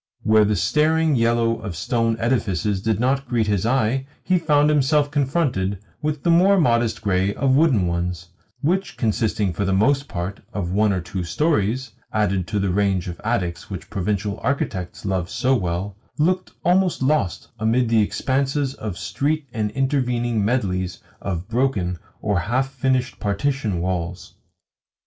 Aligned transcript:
Where 0.23 0.45
the 0.45 0.55
staring 0.55 1.15
yellow 1.15 1.59
of 1.61 1.75
stone 1.75 2.17
edifices 2.19 2.81
did 2.81 2.99
not 2.99 3.27
greet 3.27 3.45
his 3.45 3.67
eye 3.67 4.07
he 4.23 4.39
found 4.39 4.67
himself 4.71 5.11
confronted 5.11 5.77
with 6.01 6.23
the 6.23 6.31
more 6.31 6.59
modest 6.59 7.03
grey 7.03 7.35
of 7.35 7.55
wooden 7.55 7.85
ones; 7.85 8.29
which, 8.61 8.97
consisting, 8.97 9.53
for 9.53 9.63
the 9.63 9.73
most 9.75 10.07
part, 10.07 10.39
of 10.53 10.71
one 10.71 10.91
or 10.91 11.01
two 11.01 11.23
storeys 11.23 11.91
(added 12.11 12.47
to 12.47 12.57
the 12.57 12.71
range 12.71 13.07
of 13.07 13.21
attics 13.23 13.69
which 13.69 13.91
provincial 13.91 14.39
architects 14.41 15.05
love 15.05 15.29
so 15.29 15.53
well), 15.55 15.95
looked 16.17 16.49
almost 16.65 17.03
lost 17.03 17.49
amid 17.59 17.87
the 17.87 18.01
expanses 18.01 18.73
of 18.73 18.97
street 18.97 19.45
and 19.53 19.69
intervening 19.69 20.43
medleys 20.43 20.97
of 21.21 21.47
broken 21.47 21.99
or 22.23 22.39
half 22.39 22.71
finished 22.73 23.19
partition 23.19 23.79
walls. 23.79 24.33